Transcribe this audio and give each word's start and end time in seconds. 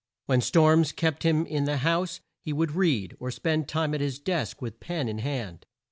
When 0.25 0.41
storms 0.41 0.93
kept 0.93 1.21
him 1.21 1.45
in 1.45 1.65
the 1.65 1.77
house, 1.77 2.21
he 2.41 2.53
would 2.53 2.71
read, 2.71 3.15
or 3.19 3.29
spend 3.29 3.65
the 3.65 3.67
time 3.67 3.93
at 3.93 4.01
his 4.01 4.17
desk 4.17 4.59
with 4.59 4.79
pen 4.79 5.07
in 5.07 5.19
hand. 5.19 5.67